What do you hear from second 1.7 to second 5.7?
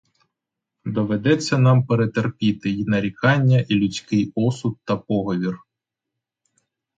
перетерпіти й нарікання, і людський осуд та поговір.